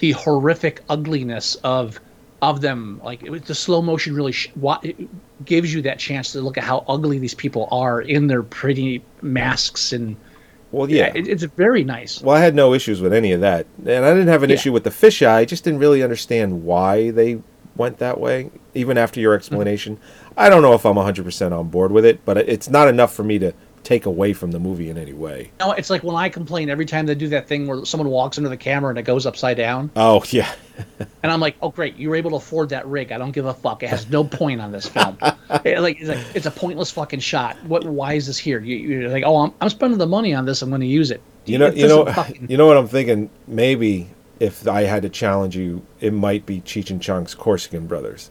[0.00, 2.00] the horrific ugliness of
[2.40, 4.50] of them like it was the slow motion really sh-
[4.82, 4.96] it
[5.44, 9.00] gives you that chance to look at how ugly these people are in their pretty
[9.20, 10.16] masks and
[10.72, 11.12] Well, yeah.
[11.14, 14.11] it, it's very nice well, I had no issues with any of that, and I
[14.12, 14.54] didn't have an Yeah.
[14.54, 15.28] issue with the fisheye.
[15.28, 17.40] I just didn't really understand why they
[17.76, 18.50] went that way.
[18.74, 19.98] Even after your explanation,
[20.37, 23.14] I don't know if I'm 100 percent on board with it, but it's not enough
[23.14, 23.52] for me to
[23.84, 25.50] take away from the movie in any way.
[25.58, 28.38] No, it's like when I complain every time they do that thing where someone walks
[28.38, 30.52] into the camera and it goes upside down, Oh yeah,
[31.22, 33.10] and I'm like, "Oh, great, you were able to afford that rig.
[33.12, 33.82] I don't give a fuck.
[33.82, 35.18] It has no point on this film.
[35.64, 37.56] It- like, it's like it's a pointless fucking shot.
[37.64, 37.84] What?
[37.84, 38.58] Why is this here?
[38.60, 40.62] You, you're like, oh, I'm, I'm spending the money on this.
[40.62, 41.20] I'm going to use it.
[41.44, 43.28] you know, It you know, fucking- you know what I'm thinking?
[43.46, 44.08] Maybe
[44.40, 48.30] if I had to challenge you, it might be Cheech and Chong's Corsican Brothers.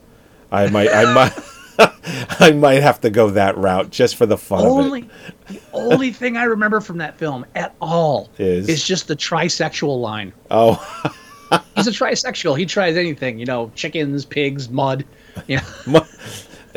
[0.52, 1.32] I might, I might,
[2.40, 4.70] I might have to go that route just for the fun of it.
[4.70, 5.10] only
[5.48, 8.70] the only thing I remember from that film at all Is?
[8.70, 10.34] is just the trisexual line.
[10.50, 10.78] Oh,
[11.76, 12.58] He's a trisexual.
[12.58, 13.38] He tries anything.
[13.38, 15.04] You know, chickens, pigs, mud.
[15.48, 16.08] You know, my,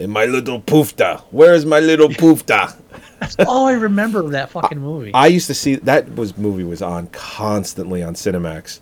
[0.09, 1.21] my little poofta.
[1.31, 2.77] Where is my little poofta?
[3.21, 5.13] that's all I remember of that fucking movie.
[5.15, 8.81] I used to see that was movie was on constantly on Cinemax.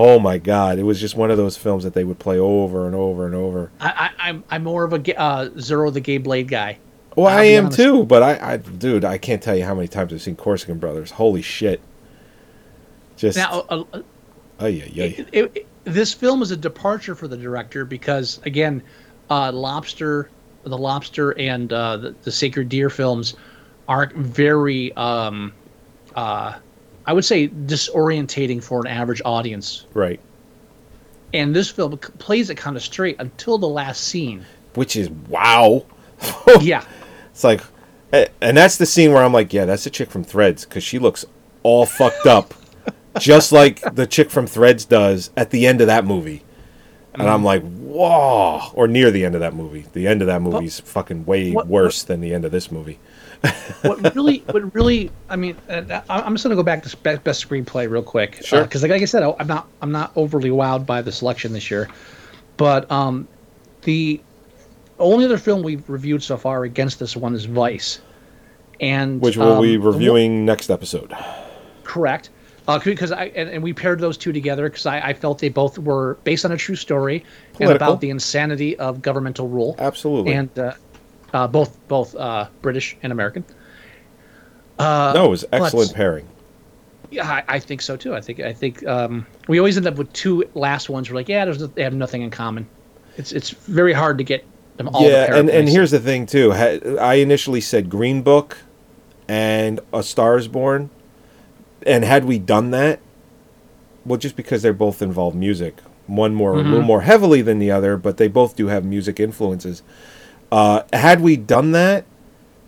[0.00, 2.86] Oh my god, it was just one of those films that they would play over
[2.86, 3.72] and over and over.
[3.80, 6.78] I, I, I'm I'm more of a uh, Zorro the Gay Blade guy.
[7.16, 7.78] Well, I'll I am honest.
[7.78, 10.78] too, but I, I, dude, I can't tell you how many times I've seen Corsican
[10.78, 11.10] Brothers.
[11.10, 11.80] Holy shit!
[13.16, 14.02] Just, Now, uh, uh,
[14.60, 15.04] oh yeah, yeah.
[15.04, 18.80] it, it, it- this film is a departure for the director because again,
[19.30, 20.30] uh, Lobster,
[20.62, 23.34] the Lobster, and uh, the, the Sacred Deer films
[23.88, 25.52] are very, um,
[26.14, 26.56] uh,
[27.08, 29.86] I would say, disorientating for an average audience.
[29.94, 30.20] Right.
[31.32, 34.44] And this film plays it kind of straight until the last scene.
[34.74, 35.86] Which is wow.
[36.60, 36.84] yeah,
[37.30, 37.62] It's like,
[38.12, 40.98] and that's the scene where I'm like, yeah, that's a chick from Threads because she
[40.98, 41.24] looks
[41.62, 42.52] all fucked up,
[43.18, 46.42] just like the chick from Threads does at the end of that movie.
[47.14, 47.32] And Mm.
[47.34, 49.86] I'm like, whoa, or near the end of that movie.
[49.92, 52.98] The end of that movie's fucking way what- worse than the end of this movie.
[53.82, 57.48] What really, what really, I mean, uh, I'm just gonna go back to spe- best
[57.48, 58.62] screenplay real quick, Sure.
[58.62, 61.70] Because like, I said, I- I'm not, I'm not overly wowed by the selection this
[61.70, 61.88] year,
[62.56, 63.28] but um,
[63.82, 64.20] the
[64.98, 68.00] only other film we've reviewed so far against this one is Vice,
[68.80, 71.14] and Which we'll um, be reviewing next episode.
[71.84, 72.30] correct.
[72.66, 75.48] Uh, because I and, and we paired those two together because I, I felt they
[75.48, 77.24] both were based on a true story
[77.60, 79.74] and about the insanity of governmental rule.
[79.78, 80.34] Absolutely.
[80.34, 80.74] and uh,
[81.32, 83.44] uh, both both uh, British and American.
[84.78, 86.28] no, it was excellent pairing.
[87.10, 88.14] Yeah, I, I think so too.
[88.14, 91.08] I think I think um, we always end up with two last ones.
[91.08, 92.68] We're like, yeah, there's, they have nothing in common.
[93.16, 94.44] It's it's very hard to get
[94.76, 95.02] them all.
[95.02, 96.52] to yeah, and, and here's the thing too.
[96.52, 98.58] I initially said Green Book
[99.26, 100.90] and A Star Is Born,
[101.86, 103.00] and had we done that,
[104.04, 106.68] well, just because they're both involved music, one more a Mm-hmm.
[106.68, 109.82] little more heavily than the other, but they both do have music influences.
[110.50, 112.04] Uh, had we done that,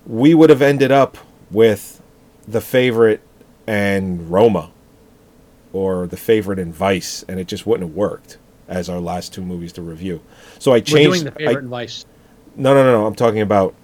[0.07, 1.17] we would have ended up
[1.51, 2.03] with
[2.47, 3.21] the favorite
[3.67, 4.71] and Roma,
[5.73, 8.39] or the favorite and Vice, and it just wouldn't have worked
[8.69, 10.21] as our last two movies to review.
[10.59, 11.09] So I changed.
[11.11, 12.05] we're doing the favorite I- advice.
[12.57, 13.07] no, no, no, no.
[13.07, 13.75] I'm talking about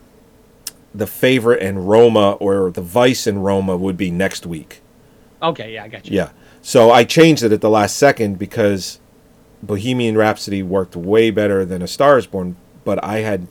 [0.95, 4.81] the favorite and Roma, or the Vice and Roma would be next week.
[5.43, 6.17] Okay, yeah, I got you.
[6.17, 6.31] Yeah.
[6.63, 8.99] So I changed it at the last second because
[9.63, 13.47] Bohemian Rhapsody worked way better than A Star Is Born, but I had.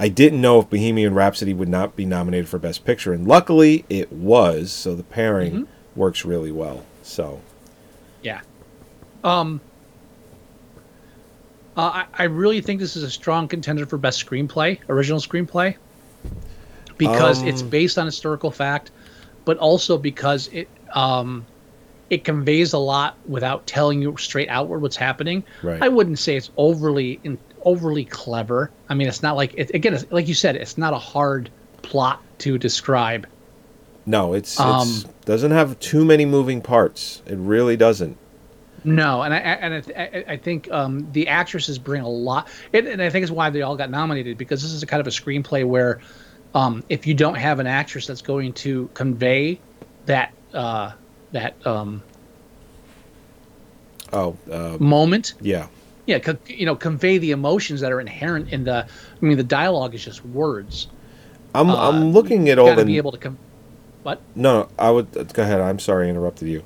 [0.00, 3.84] I didn't know if Bohemian Rhapsody would not be nominated for Best Picture, and luckily
[3.90, 4.72] it was.
[4.72, 5.98] So the pairing Mm-hmm.
[6.00, 6.84] works really well.
[7.02, 7.40] So
[8.22, 8.40] Yeah.
[9.22, 9.60] Um.
[11.76, 15.76] Uh, I, I really think this is a strong contender for best screenplay, original screenplay,
[16.98, 17.68] because it's Um.
[17.68, 18.90] based on historical fact,
[19.44, 21.46] but also because it um,
[22.08, 25.44] it conveys a lot without telling you straight outward what's happening.
[25.62, 25.80] Right.
[25.82, 28.70] I wouldn't say it's overly in, overly clever.
[28.88, 31.50] I mean, it's not like it, again, it's, like you said, it's not a hard
[31.82, 33.26] plot to describe.
[34.06, 37.22] No, it's, it's Um, doesn't have too many moving parts.
[37.26, 38.16] It really doesn't.
[38.82, 42.86] No, and I and I, I, I think um, the actresses bring a lot, it,
[42.86, 45.06] and I think it's why they all got nominated because this is a kind of
[45.06, 46.00] a screenplay where,
[46.54, 49.60] um, if you don't have an actress that's going to convey
[50.06, 50.92] that uh,
[51.32, 52.02] that um,
[54.12, 55.68] Oh, uh, moment, yeah.
[56.06, 58.84] Yeah, co- you know, convey the emotions that are inherent in the.
[58.86, 60.88] I mean, the dialogue is just words.
[61.54, 62.84] I'm Uh, I'm looking at all the.
[62.84, 63.38] be able to come.
[64.02, 64.20] What?
[64.34, 65.60] no, no, I would go ahead.
[65.60, 66.62] I'm sorry, I interrupted you.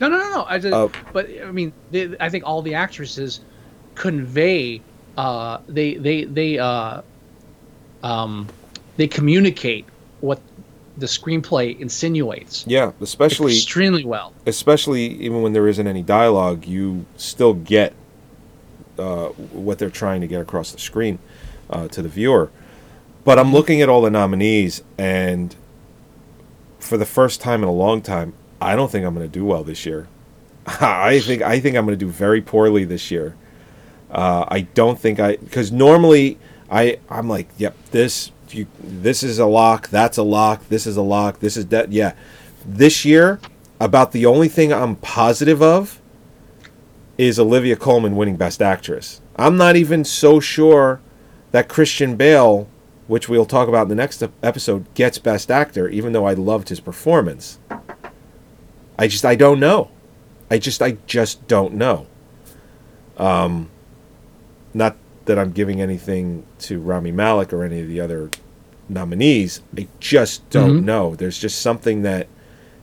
[0.00, 0.44] No, no, no, no.
[0.48, 0.92] I just, Oh.
[1.12, 3.40] but I mean, they, I think all the actresses
[3.96, 4.80] convey.
[5.16, 7.02] Uh, they they they uh,
[8.04, 8.46] um,
[8.96, 9.84] they communicate
[10.20, 10.40] what
[10.96, 14.32] the screenplay insinuates Yeah, especially extremely well.
[14.46, 17.92] especially even when there isn't any dialogue, you still get
[18.98, 21.18] uh, what they're trying to get across the screen
[21.70, 22.50] uh, to the viewer.
[23.24, 25.54] But I'm looking at all the nominees, and
[26.78, 29.44] for the first time in a long time, I don't think I'm going to do
[29.44, 30.08] well this year.
[30.66, 33.36] I think I think I'm going to do very poorly this year.
[34.10, 36.38] Uh, I don't think I because normally
[36.70, 40.96] I I'm like, yep, this you, this is a lock, that's a lock, this is
[40.96, 41.92] a lock, this is that.
[41.92, 42.14] Yeah,
[42.64, 43.40] this year
[43.80, 46.00] about the only thing I'm positive of
[47.18, 49.20] is Olivia Colman winning Best Actress.
[49.36, 51.00] I'm not even so sure
[51.50, 52.68] that Christian Bale,
[53.08, 56.68] which we'll talk about in the next episode, gets Best Actor, even though I loved
[56.68, 57.58] his performance.
[58.98, 59.90] I just I don't know.
[60.50, 62.06] I just I just don't know.
[63.16, 63.68] Um,
[64.72, 68.30] not that I'm giving anything to Rami Malek or any of the other
[68.88, 69.60] nominees.
[69.76, 71.14] I just don't know.
[71.14, 72.28] There's just something that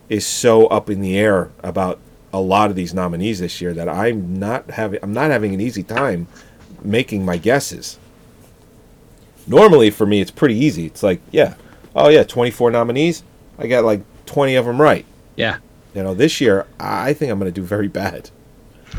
[0.10, 2.00] is so up in the air about
[2.34, 5.62] a lot of these nominees this year that I'm not having I'm not having an
[5.62, 6.28] easy time
[6.84, 7.98] making my guesses.
[9.48, 10.86] Normally for me it's pretty easy.
[10.86, 11.56] It's like, yeah.
[11.96, 13.24] Oh yeah, 24 nominees.
[13.58, 15.06] I got like 20 of them right.
[15.36, 15.58] Yeah.
[15.94, 18.30] You know, this year I think I'm going to do very bad.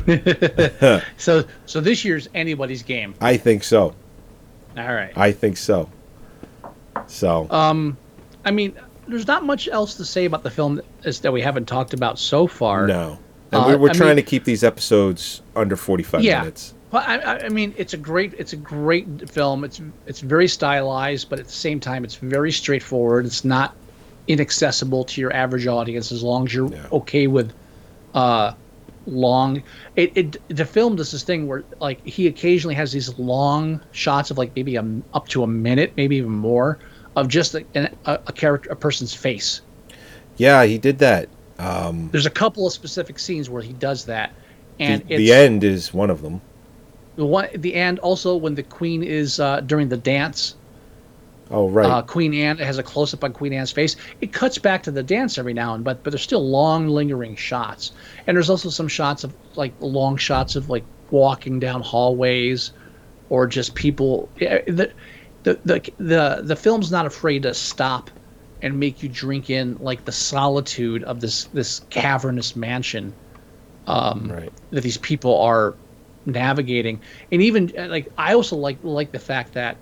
[1.18, 3.14] So so this year's anybody's game.
[3.20, 3.94] I think so.
[4.76, 5.12] All right.
[5.16, 5.90] I think so.
[7.06, 7.96] So, Um,
[8.44, 8.74] I mean,
[9.08, 11.94] there's not much else to say about the film that, is, that we haven't talked
[11.94, 12.86] about so far.
[12.86, 13.18] no.
[13.52, 16.40] And Uh, we're, we're I trying mean- to keep these episodes under 45 Yeah.
[16.40, 16.74] minutes.
[16.90, 19.62] Well, I, I- I mean, it's a great, it's a great film.
[19.64, 23.24] It's it's very stylized, but at the same time, it's very straightforward.
[23.26, 23.74] It's not
[24.28, 26.86] inaccessible to your average audience as long as you're Yeah.
[26.92, 27.52] okay with
[28.14, 28.52] uh,
[29.06, 29.62] long.
[29.94, 34.30] It, it the film does this thing where like he occasionally has these long shots
[34.32, 36.78] of like maybe a, up to a minute, maybe even more,
[37.16, 39.62] of just a, a, a character, a person's face.
[40.36, 41.28] Yeah, he did that.
[41.58, 44.32] There's a couple of specific scenes where he does that,
[44.78, 46.42] and the, it's, the end is one of them.
[47.16, 50.54] The one, the end also when the queen is uh, during the dance.
[51.50, 51.86] Oh, right.
[51.86, 53.96] Uh, queen Anne has a close up on Queen Anne's face.
[54.20, 57.36] It cuts back to the dance every now and but but there's still long lingering
[57.36, 57.92] shots,
[58.26, 62.72] and there's also some shots of like long shots of like walking down hallways,
[63.30, 64.28] or just people.
[64.38, 64.92] yeah, The
[65.46, 68.10] the the the, the film's not afraid to stop
[68.62, 73.14] and make you drink in like the solitude of this this cavernous mansion
[74.28, 74.52] right.
[74.70, 75.74] that these people are
[76.24, 77.00] navigating.
[77.30, 79.76] And even uh, like i also like like the fact that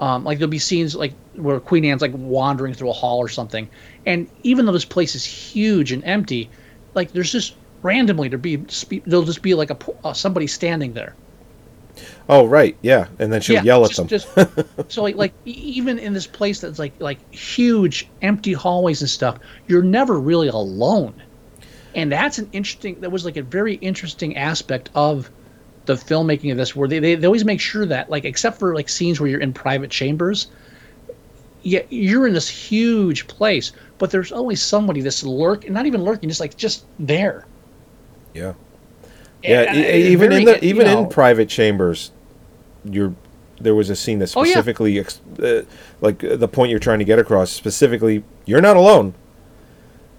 [0.00, 3.28] um like there'll be scenes like where queen anne's like wandering through a hall or
[3.28, 3.68] something.
[4.06, 6.48] And even though this place is huge and empty
[6.94, 8.56] like there's just randomly there'll be
[9.04, 11.14] there'll just be like a uh, somebody standing there
[12.28, 12.76] Oh, right.
[12.80, 13.06] Yeah.
[13.18, 14.46] And then she'll yell at just, them.
[14.46, 19.10] just so like like even in this place that's like like huge empty hallways and
[19.10, 21.14] stuff, you're never really alone,
[21.94, 23.00] and that's an interesting.
[23.00, 25.30] That was like a very interesting aspect of
[25.84, 28.74] the filmmaking of this, where they, they, they always make sure that like except for
[28.74, 30.46] like scenes where you're in private chambers,
[31.62, 36.30] yeah, you're in this huge place, but there's always somebody that's lurking, not even lurking,
[36.30, 37.44] just like just there.
[38.32, 38.54] yeah.
[39.42, 39.60] Yeah.
[39.68, 42.12] And- e- uh, and even in very, the you even know- in private chambers,
[42.84, 43.14] you're
[43.60, 44.50] there was a scene that Oh, yeah.
[44.52, 45.62] specifically ex- uh,
[46.00, 49.14] like uh, the point you're trying to get across specifically you're not alone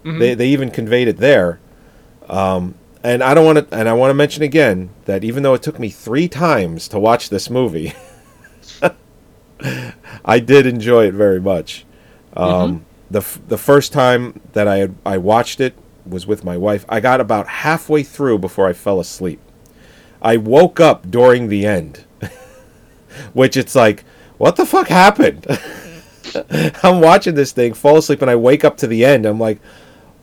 [0.03, 0.20] Mm-hmm.
[0.20, 1.59] they, they even conveyed it there
[2.30, 5.53] um, and i don't want to and i want to mention again that even though
[5.55, 7.93] it took me three times to watch this movie
[10.26, 11.86] i did enjoy it very much
[12.38, 12.84] um, Mm-hmm.
[13.11, 15.74] the, f- the first time that I, had, I watched it
[16.05, 19.39] was with my wife i got about halfway through before i fell asleep
[20.22, 22.05] i woke up during the end
[23.34, 24.03] which it's like,
[24.38, 25.45] what the fuck happened?
[26.84, 29.26] I'm watching this thing, fall asleep, and I wake up to the end.
[29.26, 29.59] I'm like,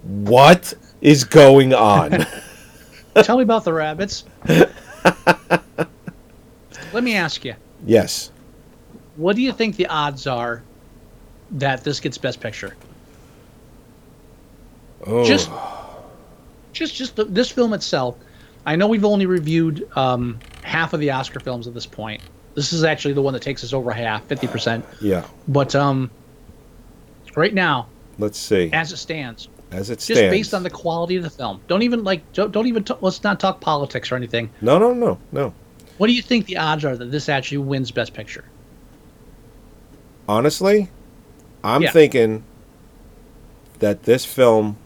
[0.03, 2.26] what is going on?
[3.22, 4.24] Tell me about the rabbits.
[4.49, 4.70] Let
[6.93, 7.55] let me ask you,
[7.86, 8.30] Yes.
[9.16, 10.62] what do you think the odds are
[11.53, 12.76] that this gets Best Picture?
[15.07, 15.24] Oh.
[15.24, 15.51] Just,
[16.72, 18.16] just, just the, this film itself.
[18.64, 22.22] I know we've only reviewed um, half of the Oscar films at this point.
[22.55, 24.84] This is actually the one that takes us over half, fifty percent.
[25.00, 25.26] yeah.
[25.48, 26.11] But um,
[27.34, 27.88] right now,
[28.18, 28.70] Let's see.
[28.72, 30.20] as it stands, As it stands.
[30.20, 32.94] just based on the quality of the film, don't even like, don't, don't even, t-
[33.00, 34.50] let's not talk politics or anything.
[34.61, 35.55] No, no, no, no.
[35.96, 38.44] What do you think the odds are that this actually wins Best Picture?
[40.28, 40.88] Honestly,
[41.64, 41.90] I'm Yeah.
[41.90, 42.44] thinking
[43.78, 44.76] that this film,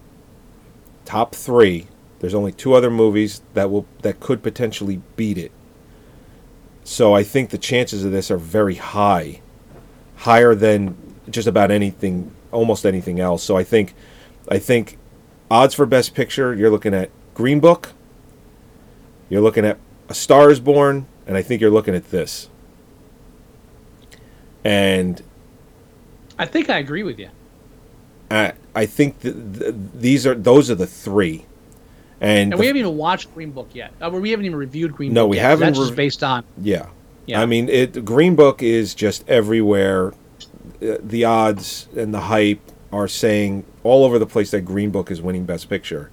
[1.04, 1.86] top three,
[2.20, 5.52] there's only two other movies that will that could potentially beat it.
[6.86, 9.40] So I think the chances of this are very high,
[10.18, 10.96] higher than
[11.28, 13.42] just about anything, almost anything else.
[13.42, 13.92] So I think,
[14.48, 14.96] I think,
[15.50, 17.92] odds for Best Picture, you're looking at Green Book.
[19.28, 19.78] You're looking at
[20.08, 22.48] A Star Is Born, and I think you're looking at this.
[24.62, 25.20] And
[26.38, 27.30] I think I agree with you.
[28.30, 31.46] I, I think th- th- these are those are the three,
[32.20, 33.92] and, And the- we haven't even watched Green Book yet.
[34.00, 35.42] Uh, we haven't even reviewed Green No, Book we yet.
[35.44, 36.44] haven't That's just rev- based on.
[36.62, 36.86] yeah.
[37.26, 37.42] Yeah.
[37.42, 40.14] I mean, it Green Book is just everywhere.
[40.80, 42.60] Uh, The odds and the hype
[42.92, 46.10] are saying all over the place that Green Book is winning Best Picture,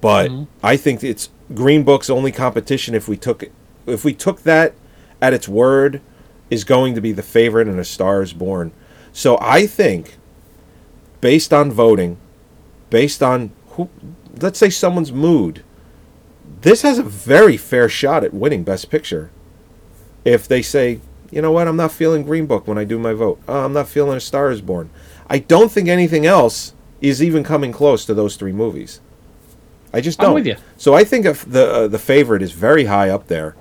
[0.00, 0.44] but Mm-hmm.
[0.62, 2.94] I think it's Green Book's only competition.
[2.94, 3.44] If we took
[3.86, 4.72] if we took that
[5.20, 6.00] at its word,
[6.48, 8.72] is going to be the favorite in A Star Is Born.
[9.12, 10.16] So I think,
[11.20, 12.16] based on voting,
[12.88, 13.88] based on who,
[14.40, 15.64] let's say someone's mood,
[16.62, 19.30] this has a very fair shot at winning Best Picture.
[20.24, 21.00] If they say,
[21.30, 23.40] you know what, I'm not feeling Green Book when I do my vote.
[23.48, 24.90] Oh, I'm not feeling A Star Is Born.
[25.28, 29.00] I don't think anything else is even coming close to those three movies.
[29.92, 30.34] I just I'm don't.
[30.34, 30.56] with you.
[30.76, 33.56] So I think if the uh, the favorite is very high up there.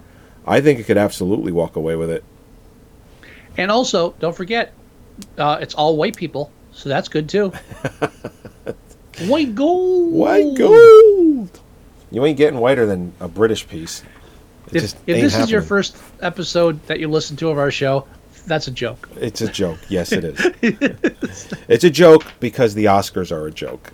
[0.45, 2.23] I think it could absolutely walk away with it.
[3.57, 4.73] And also, don't forget,
[5.37, 7.53] uh, it's all white people, so that's good too.
[9.27, 10.13] white gold.
[10.13, 11.59] White gold.
[12.11, 14.03] You ain't getting whiter than a British piece.
[14.67, 17.71] It If, just if this is your first episode that you listen to of our
[17.71, 18.07] show,
[18.47, 19.09] that's a joke.
[19.17, 19.79] It's a joke.
[19.89, 20.39] Yes, it is.
[21.67, 23.91] it's a joke because the Oscars are a joke.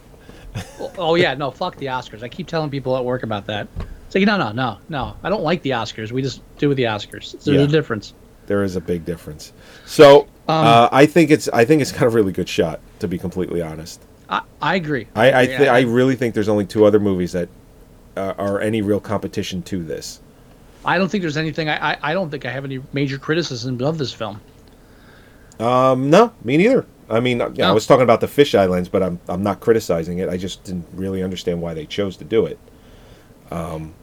[0.97, 2.23] Oh yeah, no, fuck the Oscars.
[2.23, 3.67] I keep telling people at work about that.
[4.05, 5.15] It's like no, no, no, no.
[5.23, 6.11] I don't like the Oscars.
[6.11, 7.31] We just do with the Oscars.
[7.43, 7.63] There's Yeah.
[7.63, 8.13] a difference.
[8.47, 9.51] There is a big difference.
[9.85, 12.79] So Um, uh, I think it's I think it's got a really good shot.
[12.99, 15.07] To be completely honest, I, I agree.
[15.15, 15.57] I I, agree.
[15.57, 17.49] th- I really think there's only two other movies that
[18.17, 20.21] uh, are any real competition to this.
[20.83, 21.69] I don't think there's anything.
[21.69, 24.39] I, I, I don't think I have any major criticisms of this film.
[25.59, 26.85] Um, no, me neither.
[27.09, 30.19] I mean, yeah, I was talking about the fisheye lens, but I'm I'm not criticizing
[30.19, 30.29] it.
[30.29, 32.59] I just didn't really understand why they chose to do it.
[33.51, 33.93] Um,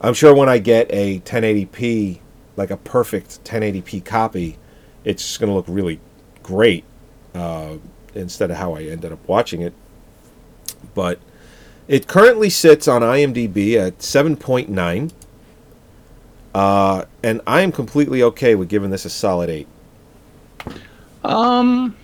[0.00, 2.18] I'm sure when I get a 1080p,
[2.56, 4.58] like a perfect 1080p copy,
[5.04, 6.00] it's going to look really
[6.42, 6.84] great
[7.34, 7.76] uh,
[8.14, 9.72] instead of how I ended up watching it.
[10.94, 11.18] But
[11.88, 15.12] it currently sits on IMDb at 7.9.
[16.54, 19.66] Uh, and I am completely okay with giving this a solid 8.
[21.24, 21.96] Um,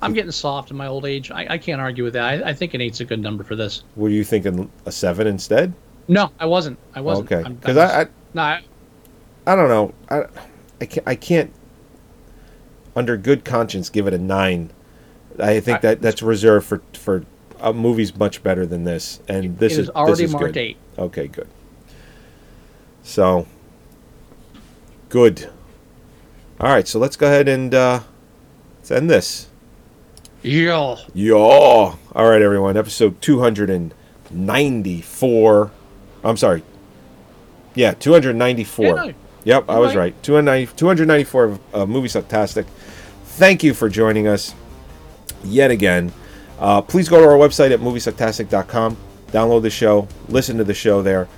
[0.00, 1.30] I'm getting soft in my old age.
[1.30, 2.24] I, I can't argue with that.
[2.24, 3.84] I, I think an eight's a good number for this.
[3.96, 5.72] Were you thinking a 7 instead?
[6.06, 6.78] No, I wasn't.
[6.94, 7.32] I wasn't.
[7.32, 7.48] Okay.
[7.48, 8.62] Because I, I, no, I,
[9.46, 9.94] I don't know.
[10.10, 10.26] I,
[10.80, 11.52] I, can't, I can't,
[12.96, 14.70] under good conscience, give it a 9.
[15.38, 17.24] I think I- that that's reserved for, for
[17.60, 19.20] uh, movies much better than this.
[19.28, 20.60] And this is already this is marked good.
[20.60, 20.76] eight.
[20.98, 21.48] Okay, good.
[23.02, 23.46] So,
[25.08, 25.50] good.
[26.60, 28.00] All right, so let's go ahead and uh,
[28.78, 29.48] let's end this.
[30.42, 30.96] Yeah.
[31.14, 31.32] Yeah.
[31.34, 32.76] All right, everyone.
[32.76, 35.70] Episode 294.
[36.22, 36.62] I'm sorry.
[37.74, 38.84] Yeah, 294.
[38.84, 39.12] Yeah, no,
[39.44, 40.14] yep, I was right.
[40.14, 40.22] right.
[40.22, 42.66] 290, 294 of uh, Movie Sucktastic.
[43.24, 44.54] Thank you for joining us
[45.44, 46.12] yet again.
[46.58, 48.96] Uh, please go to our website at moviesucktastic.com.
[49.28, 51.28] Download the show, listen to the show there,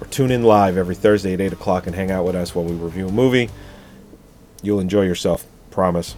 [0.00, 2.64] or tune in live every Thursday at 8 o'clock and hang out with us while
[2.64, 3.50] we review a movie.
[4.62, 6.16] You'll enjoy yourself, promise.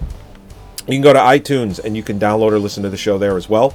[0.87, 3.37] You can go to iTunes and you can download or listen to the show there
[3.37, 3.75] as well.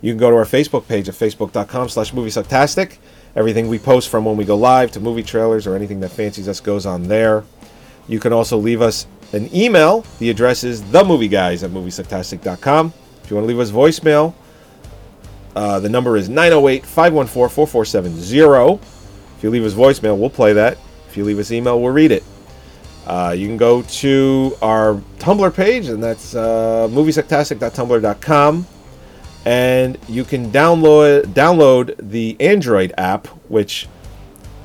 [0.00, 2.98] You can go to our Facebook page at facebook.com slash moviesucktastic.
[3.38, 6.48] Everything we post from when we go live to movie trailers or anything that fancies
[6.48, 7.44] us goes on there.
[8.08, 10.04] You can also leave us an email.
[10.18, 12.92] The address is themovieguys at moviesucktastic.com.
[13.22, 14.34] If you want to leave us voicemail,
[15.54, 18.80] uh, the number is 908 514 4470.
[19.36, 20.76] If you leave us voicemail, we'll play that.
[21.08, 22.24] If you leave us email, we'll read it.
[23.06, 28.66] Uh, you can go to our Tumblr page, and that's uh, moviesucktastic.tumblr.com.
[29.48, 33.88] And you can download download the Android app, which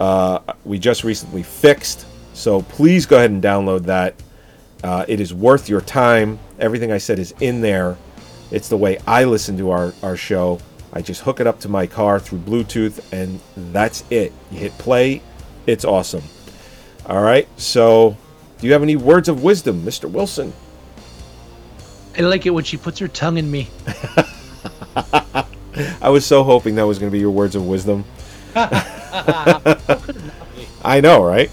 [0.02, 2.06] uh, we just recently fixed.
[2.34, 4.14] So please go ahead and download that.
[4.84, 6.38] Uh, it is worth your time.
[6.60, 7.96] Everything I said is in there.
[8.52, 10.60] It's the way I listen to our, our show.
[10.92, 13.40] I just hook it up to my car through Bluetooth, and
[13.72, 14.34] that's it.
[14.52, 15.22] You hit play,
[15.66, 16.24] it's awesome.
[17.06, 17.48] All right.
[17.56, 18.18] So,
[18.60, 20.12] do you have any words of wisdom, Mr.
[20.12, 20.52] Wilson?
[22.18, 23.70] I like it when she puts her tongue in me.
[26.02, 28.06] I was so hoping that was going to be your words of wisdom.
[28.56, 29.80] I
[31.02, 31.50] know, right?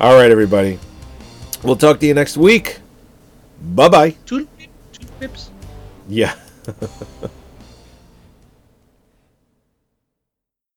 [0.00, 0.78] All right, everybody.
[1.62, 2.80] We'll talk to you next week.
[3.60, 4.10] Bye bye.
[4.26, 4.46] Two,
[5.18, 5.50] pips.
[6.08, 6.34] Yeah.